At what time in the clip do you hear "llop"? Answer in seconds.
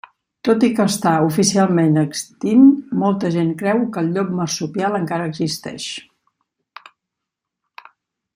4.17-4.33